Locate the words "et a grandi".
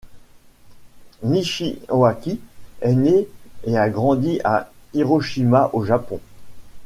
3.65-4.39